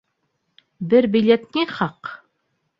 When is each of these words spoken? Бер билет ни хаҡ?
Бер 0.95 1.09
билет 1.17 1.47
ни 1.59 1.69
хаҡ? 1.77 2.13